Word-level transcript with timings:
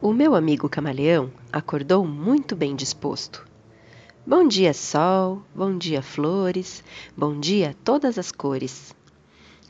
O 0.00 0.12
meu 0.12 0.36
amigo 0.36 0.68
camaleão 0.68 1.28
acordou 1.52 2.06
muito 2.06 2.54
bem 2.54 2.76
disposto. 2.76 3.44
Bom 4.24 4.46
dia, 4.46 4.72
sol, 4.72 5.42
bom 5.52 5.76
dia, 5.76 6.00
flores, 6.00 6.84
bom 7.16 7.40
dia, 7.40 7.74
todas 7.82 8.16
as 8.16 8.30
cores. 8.30 8.94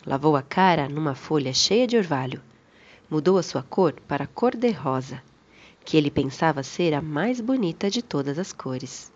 Lavou 0.07 0.37
a 0.37 0.43
cara 0.43 0.87
numa 0.87 1.15
folha 1.15 1.55
cheia 1.55 1.87
de 1.87 1.97
orvalho. 1.97 2.43
Mudou 3.09 3.39
a 3.39 3.43
sua 3.43 3.63
cor 3.63 3.95
para 4.07 4.27
cor-de-rosa, 4.27 5.23
que 5.83 5.97
ele 5.97 6.11
pensava 6.11 6.63
ser 6.63 6.93
a 6.93 7.01
mais 7.01 7.41
bonita 7.41 7.89
de 7.89 8.03
todas 8.03 8.39
as 8.39 8.53
cores. 8.53 9.11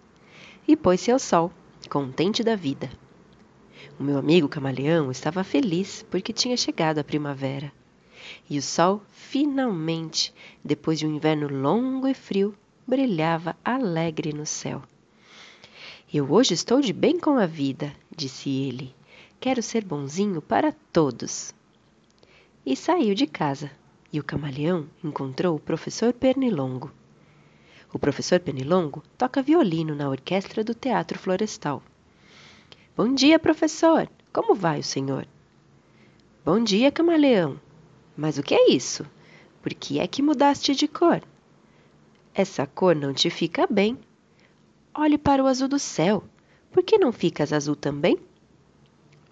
E 0.66 0.74
pôs-se 0.74 1.10
ao 1.10 1.18
sol, 1.18 1.52
contente 1.90 2.42
da 2.42 2.56
vida. 2.56 2.88
O 4.00 4.02
meu 4.02 4.16
amigo 4.16 4.48
camaleão 4.48 5.10
estava 5.10 5.44
feliz 5.44 6.06
porque 6.10 6.32
tinha 6.32 6.56
chegado 6.56 7.00
a 7.00 7.04
primavera. 7.04 7.70
E 8.48 8.58
o 8.58 8.62
sol, 8.62 9.02
finalmente, 9.10 10.32
depois 10.64 10.98
de 10.98 11.06
um 11.06 11.14
inverno 11.14 11.48
longo 11.48 12.06
e 12.06 12.14
frio, 12.14 12.54
brilhava 12.86 13.56
alegre 13.64 14.32
no 14.32 14.46
céu. 14.46 14.82
Eu 16.12 16.30
hoje 16.30 16.52
estou 16.52 16.80
de 16.80 16.92
bem 16.92 17.18
com 17.18 17.38
a 17.38 17.46
vida, 17.46 17.92
disse 18.14 18.50
ele. 18.50 18.94
Quero 19.40 19.62
ser 19.62 19.84
bonzinho 19.84 20.42
para 20.42 20.72
todos. 20.92 21.54
E 22.64 22.76
saiu 22.76 23.14
de 23.14 23.26
casa, 23.26 23.70
e 24.12 24.20
o 24.20 24.24
camaleão 24.24 24.86
encontrou 25.02 25.56
o 25.56 25.60
professor 25.60 26.12
Pernilongo. 26.12 26.92
O 27.92 27.98
professor 27.98 28.38
Pernilongo 28.40 29.02
toca 29.18 29.42
violino 29.42 29.94
na 29.94 30.08
orquestra 30.08 30.62
do 30.62 30.74
Teatro 30.74 31.18
Florestal. 31.18 31.82
Bom 32.96 33.14
dia, 33.14 33.38
professor! 33.38 34.08
Como 34.32 34.54
vai 34.54 34.80
o 34.80 34.84
senhor? 34.84 35.26
Bom 36.44 36.62
dia, 36.62 36.92
camaleão! 36.92 37.58
Mas 38.16 38.38
o 38.38 38.42
que 38.42 38.54
é 38.54 38.70
isso? 38.70 39.06
Por 39.62 39.72
que 39.72 39.98
é 39.98 40.06
que 40.06 40.22
mudaste 40.22 40.74
de 40.74 40.86
cor? 40.86 41.22
Essa 42.34 42.66
cor 42.66 42.94
não 42.94 43.12
te 43.12 43.30
fica 43.30 43.66
bem. 43.66 43.98
Olhe 44.94 45.16
para 45.16 45.42
o 45.42 45.46
azul 45.46 45.68
do 45.68 45.78
céu. 45.78 46.24
Por 46.70 46.82
que 46.82 46.98
não 46.98 47.12
ficas 47.12 47.52
azul 47.52 47.76
também? 47.76 48.18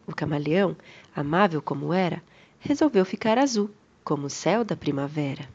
O 0.06 0.14
camaleão, 0.14 0.76
amável 1.14 1.62
como 1.62 1.92
era, 1.92 2.22
resolveu 2.58 3.04
ficar 3.04 3.38
azul, 3.38 3.70
como 4.04 4.26
o 4.26 4.30
céu 4.30 4.64
da 4.64 4.76
primavera. 4.76 5.48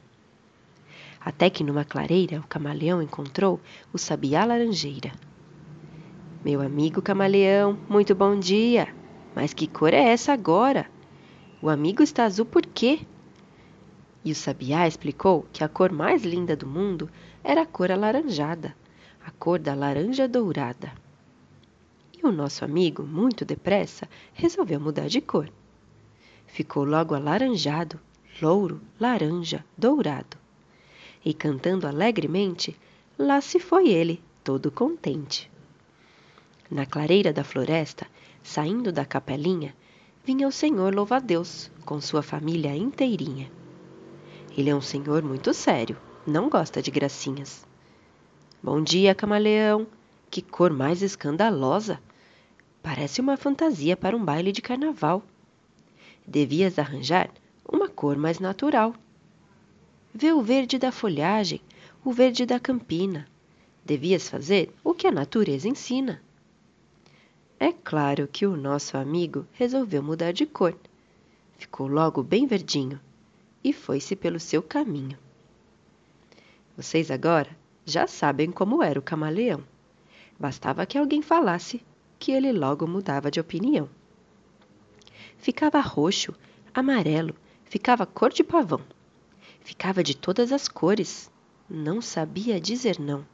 Até 1.20 1.50
que 1.50 1.64
numa 1.64 1.84
clareira 1.84 2.40
o 2.40 2.48
camaleão 2.48 3.02
encontrou 3.02 3.60
o 3.92 3.98
sabiá 3.98 4.46
laranjeira. 4.46 5.12
Meu 6.44 6.62
amigo 6.62 7.02
camaleão, 7.02 7.78
muito 7.90 8.14
bom 8.14 8.38
dia! 8.38 8.88
Mas 9.36 9.54
que 9.54 9.68
cor 9.68 9.94
é 9.94 10.10
essa 10.10 10.32
agora? 10.32 10.86
O 11.62 11.70
amigo 11.70 12.04
está 12.04 12.26
azul 12.26 12.46
por 12.46 12.66
quê? 12.66 13.00
E 14.26 14.32
o 14.32 14.36
sabiá 14.36 14.88
explicou 14.88 15.46
que 15.54 15.64
a 15.64 15.70
cor 15.70 15.92
mais 15.92 16.24
linda 16.24 16.56
do 16.56 16.66
mundo 16.66 17.08
era 17.44 17.62
a 17.62 17.66
cor 17.66 17.92
alaranjada, 17.92 18.76
a 19.24 19.30
cor 19.30 19.60
da 19.60 19.76
laranja 19.76 20.28
dourada. 20.28 20.92
E 22.18 22.26
o 22.26 22.32
nosso 22.32 22.66
amigo, 22.66 23.04
muito 23.04 23.46
depressa, 23.46 24.10
resolveu 24.34 24.80
mudar 24.80 25.08
de 25.08 25.22
cor. 25.22 25.48
Ficou 26.48 26.84
logo 26.84 27.14
alaranjado, 27.14 28.00
louro, 28.42 28.82
laranja, 29.00 29.64
dourado. 29.78 30.38
E 31.24 31.32
cantando 31.32 31.86
alegremente, 31.86 32.76
lá 33.20 33.40
se 33.42 33.60
foi 33.60 33.90
ele, 33.90 34.24
todo 34.44 34.72
contente. 34.72 35.52
Na 36.72 36.88
clareira 36.88 37.32
da 37.32 37.44
floresta, 37.44 38.08
saindo 38.42 38.92
da 38.92 39.06
capelinha, 39.06 39.76
vinha 40.24 40.48
o 40.48 40.52
senhor 40.52 40.96
louva-a-Deus 40.96 41.70
com 41.86 42.02
sua 42.02 42.24
família 42.24 42.76
inteirinha. 42.76 43.52
Ele 44.58 44.70
é 44.70 44.76
um 44.76 44.82
senhor 44.82 45.22
muito 45.22 45.54
sério, 45.54 45.98
não 46.26 46.50
gosta 46.50 46.82
de 46.82 46.90
gracinhas. 46.90 47.66
Bom 48.64 48.82
dia, 48.82 49.14
camaleão. 49.14 49.86
Que 50.32 50.42
cor 50.42 50.72
mais 50.72 51.02
escandalosa! 51.02 52.00
Parece 52.82 53.20
uma 53.20 53.36
fantasia 53.36 53.98
para 53.98 54.16
um 54.16 54.24
baile 54.24 54.54
de 54.54 54.62
carnaval. 54.62 55.22
Devias 56.26 56.80
arranjar 56.80 57.30
uma 57.70 57.90
cor 57.90 58.16
mais 58.16 58.40
natural. 58.40 58.96
Vê 60.14 60.32
o 60.32 60.42
verde 60.42 60.78
da 60.78 60.92
folhagem, 60.92 61.60
o 62.04 62.14
verde 62.14 62.46
da 62.46 62.58
campina. 62.58 63.28
Devias 63.84 64.30
fazer 64.30 64.74
o 64.86 64.94
que 64.94 65.06
a 65.06 65.12
natureza 65.12 65.68
ensina. 65.68 66.22
É 67.60 67.74
claro 67.74 68.26
que 68.26 68.46
o 68.46 68.56
nosso 68.56 68.96
amigo 68.96 69.46
resolveu 69.52 70.02
mudar 70.02 70.32
de 70.32 70.46
cor. 70.46 70.74
Ficou 71.58 71.88
logo 71.88 72.24
bem 72.24 72.48
verdinho 72.48 73.02
e 73.66 73.74
foi-se 73.74 74.16
pelo 74.16 74.40
seu 74.40 74.62
caminho. 74.62 75.18
Vocês 76.78 77.10
agora 77.10 77.50
já 77.84 78.06
sabem 78.06 78.52
como 78.52 78.84
era 78.84 79.00
o 79.00 79.02
camaleão. 79.02 79.64
Bastava 80.40 80.86
que 80.86 81.00
alguém 81.00 81.24
falasse 81.24 81.84
que 82.20 82.32
ele 82.32 82.52
logo 82.52 82.86
mudava 82.86 83.32
de 83.32 83.40
opinião. 83.40 83.90
Ficava 85.40 85.80
roxo, 85.80 86.32
amarelo, 86.76 87.34
ficava 87.64 88.06
cor 88.06 88.32
de 88.32 88.44
pavão. 88.44 88.82
Ficava 89.62 90.04
de 90.04 90.16
todas 90.16 90.52
as 90.52 90.68
cores, 90.68 91.32
não 91.68 92.04
sabia 92.04 92.62
dizer 92.62 93.00
não. 93.00 93.26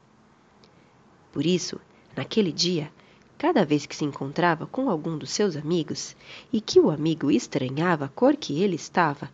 Por 1.34 1.46
isso, 1.46 1.78
naquele 2.16 2.54
dia, 2.54 2.90
cada 3.38 3.66
vez 3.66 3.86
que 3.86 3.98
se 3.98 4.06
encontrava 4.06 4.66
com 4.66 4.90
algum 4.90 5.18
dos 5.18 5.32
seus 5.32 5.58
amigos 5.58 6.16
e 6.54 6.62
que 6.62 6.80
o 6.80 6.90
amigo 6.90 7.30
estranhava 7.30 8.06
a 8.06 8.10
cor 8.10 8.38
que 8.38 8.62
ele 8.62 8.76
estava, 8.76 9.30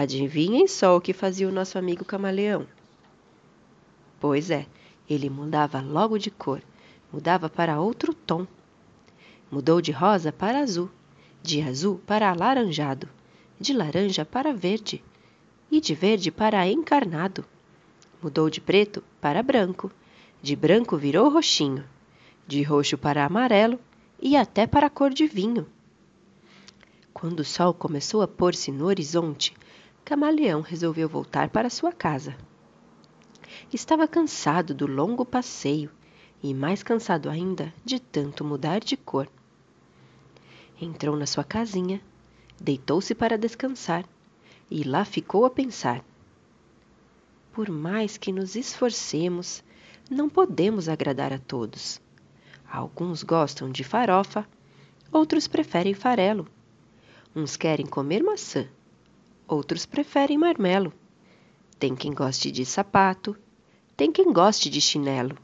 Adivinhem 0.00 0.68
só 0.68 0.96
o 0.96 1.00
que 1.00 1.12
fazia 1.12 1.48
o 1.48 1.50
nosso 1.50 1.76
amigo 1.76 2.04
camaleão. 2.04 2.68
Pois 4.20 4.48
é, 4.48 4.64
ele 5.10 5.28
mudava 5.28 5.80
logo 5.80 6.16
de 6.18 6.30
cor, 6.30 6.62
mudava 7.12 7.50
para 7.50 7.80
outro 7.80 8.14
tom. 8.14 8.46
Mudou 9.50 9.80
de 9.80 9.90
rosa 9.90 10.30
para 10.30 10.60
azul, 10.60 10.88
de 11.42 11.60
azul 11.60 12.00
para 12.06 12.30
alaranjado, 12.30 13.08
de 13.58 13.72
laranja 13.72 14.24
para 14.24 14.52
verde 14.52 15.02
e 15.68 15.80
de 15.80 15.96
verde 15.96 16.30
para 16.30 16.64
encarnado. 16.68 17.44
Mudou 18.22 18.48
de 18.48 18.60
preto 18.60 19.02
para 19.20 19.42
branco, 19.42 19.90
de 20.40 20.54
branco 20.54 20.96
virou 20.96 21.28
roxinho, 21.28 21.84
de 22.46 22.62
roxo 22.62 22.96
para 22.96 23.24
amarelo 23.24 23.80
e 24.22 24.36
até 24.36 24.64
para 24.64 24.88
cor 24.88 25.10
de 25.10 25.26
vinho. 25.26 25.66
Quando 27.12 27.40
o 27.40 27.44
sol 27.44 27.74
começou 27.74 28.22
a 28.22 28.28
pôr-se 28.28 28.70
no 28.70 28.86
horizonte, 28.86 29.52
Camaleão 30.08 30.62
resolveu 30.62 31.06
voltar 31.06 31.50
para 31.50 31.68
sua 31.68 31.92
casa. 31.92 32.34
Estava 33.70 34.08
cansado 34.08 34.72
do 34.72 34.86
longo 34.86 35.22
passeio 35.22 35.90
e 36.42 36.54
mais 36.54 36.82
cansado 36.82 37.28
ainda 37.28 37.74
de 37.84 38.00
tanto 38.00 38.42
mudar 38.42 38.80
de 38.80 38.96
cor. 38.96 39.28
Entrou 40.80 41.14
na 41.14 41.26
sua 41.26 41.44
casinha, 41.44 42.00
deitou-se 42.58 43.14
para 43.14 43.36
descansar 43.36 44.06
e 44.70 44.82
lá 44.82 45.04
ficou 45.04 45.44
a 45.44 45.50
pensar. 45.50 46.02
Por 47.52 47.68
mais 47.68 48.16
que 48.16 48.32
nos 48.32 48.56
esforcemos, 48.56 49.62
não 50.10 50.30
podemos 50.30 50.88
agradar 50.88 51.34
a 51.34 51.38
todos. 51.38 52.00
Alguns 52.66 53.22
gostam 53.22 53.70
de 53.70 53.84
farofa, 53.84 54.48
outros 55.12 55.46
preferem 55.46 55.92
farelo. 55.92 56.48
Uns 57.36 57.58
querem 57.58 57.84
comer 57.84 58.22
maçã, 58.22 58.66
outros 59.48 59.86
preferem 59.86 60.36
marmelo. 60.36 60.92
Tem 61.78 61.96
quem 61.96 62.12
goste 62.12 62.50
de 62.50 62.64
sapato, 62.64 63.36
tem 63.96 64.12
quem 64.12 64.32
goste 64.32 64.68
de 64.68 64.80
chinelo. 64.80 65.36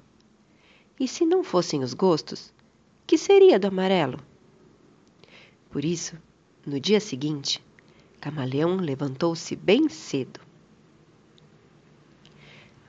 E 1.01 1.09
se 1.09 1.25
não 1.25 1.43
fossem 1.43 1.83
os 1.83 1.95
gostos, 1.95 2.53
que 3.07 3.17
seria 3.17 3.59
do 3.59 3.67
amarelo? 3.67 4.19
Por 5.71 5.85
isso, 5.85 6.17
no 6.65 6.79
dia 6.79 7.01
seguinte, 7.01 7.65
Camaleão 8.21 8.77
levantou-se 8.77 9.57
bem 9.57 9.89
cedo. 9.89 10.41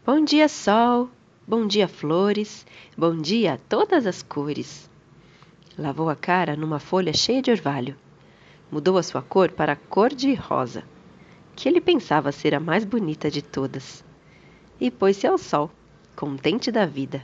Bom 0.06 0.24
dia, 0.24 0.48
sol! 0.48 1.10
Bom 1.48 1.66
dia, 1.66 1.88
flores! 1.88 2.66
Bom 2.98 3.18
dia 3.18 3.54
a 3.54 3.58
todas 3.58 4.06
as 4.06 4.22
cores! 4.22 4.90
Lavou 5.78 6.10
a 6.10 6.16
cara 6.16 6.56
numa 6.56 6.80
folha 6.80 7.14
cheia 7.14 7.42
de 7.42 7.52
orvalho. 7.52 7.96
Mudou 8.72 8.98
a 8.98 9.04
sua 9.04 9.22
cor 9.22 9.52
para 9.52 9.76
cor 9.76 10.14
de 10.14 10.34
rosa 10.34 10.84
que 11.56 11.70
ele 11.70 11.80
pensava 11.80 12.32
ser 12.32 12.54
a 12.54 12.60
mais 12.60 12.84
bonita 12.84 13.32
de 13.32 13.42
todas, 13.42 14.04
e 14.80 14.92
pôs-se 14.92 15.26
ao 15.26 15.38
sol, 15.38 15.72
contente 16.16 16.72
da 16.72 16.86
vida. 16.86 17.24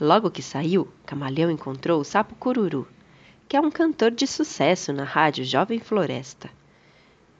Logo 0.00 0.30
que 0.30 0.42
saiu, 0.42 0.88
Camaleão 1.06 1.50
encontrou 1.50 2.00
o 2.00 2.04
sapo 2.04 2.34
Cururu, 2.34 2.86
que 3.48 3.56
é 3.56 3.60
um 3.60 3.70
cantor 3.70 4.10
de 4.10 4.26
sucesso 4.26 4.92
na 4.92 5.04
rádio 5.04 5.44
Jovem 5.44 5.78
Floresta. 5.78 6.50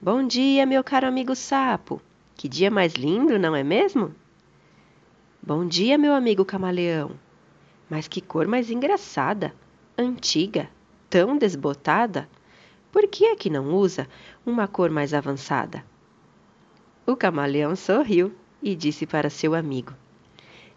Bom 0.00 0.26
dia, 0.26 0.64
meu 0.64 0.82
caro 0.84 1.06
amigo 1.06 1.34
sapo! 1.34 2.00
Que 2.36 2.48
dia 2.48 2.70
mais 2.70 2.94
lindo, 2.94 3.38
não 3.38 3.54
é 3.54 3.64
mesmo? 3.64 4.14
Bom 5.42 5.66
dia, 5.66 5.98
meu 5.98 6.12
amigo 6.14 6.44
camaleão! 6.44 7.12
Mas 7.90 8.06
que 8.06 8.20
cor 8.20 8.46
mais 8.46 8.70
engraçada, 8.70 9.52
antiga, 9.96 10.68
tão 11.10 11.36
desbotada! 11.36 12.28
Por 12.90 13.06
que 13.06 13.26
é 13.26 13.36
que 13.36 13.50
não 13.50 13.74
usa 13.74 14.08
uma 14.44 14.66
cor 14.66 14.90
mais 14.90 15.12
avançada? 15.12 15.84
O 17.06 17.16
camaleão 17.16 17.76
sorriu 17.76 18.34
e 18.62 18.74
disse 18.74 19.06
para 19.06 19.30
seu 19.30 19.54
amigo: 19.54 19.92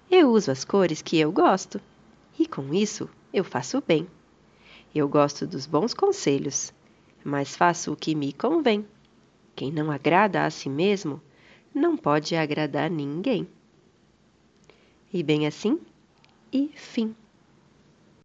Eu 0.10 0.30
uso 0.30 0.52
as 0.52 0.63
cores 0.66 1.02
que 1.02 1.18
eu 1.19 1.31
gosto, 1.31 1.80
e 2.38 2.46
com 2.46 2.74
isso 2.74 3.10
eu 3.34 3.44
faço 3.44 3.81
bem. 3.86 4.08
Eu 4.94 5.08
gosto 5.08 5.48
dos 5.48 5.66
bons 5.66 5.94
conselhos, 5.94 6.74
mas 7.24 7.56
faço 7.56 7.94
o 7.94 7.96
que 7.96 8.13
me 8.13 8.34
convém. 8.34 8.86
Quem 9.56 9.72
não 9.72 9.90
agrada 9.90 10.46
a 10.46 10.50
si 10.50 10.69
mesmo, 10.69 11.22
não 11.74 11.96
pode 11.96 12.36
agradar 12.36 12.90
ninguém. 12.90 13.48
E 15.13 15.24
bem 15.24 15.48
assim, 15.48 15.80
e 16.52 16.72
fim. 16.75 17.16